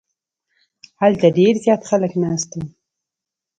[0.99, 2.63] دلته ډیر زیات خلک ناست وو.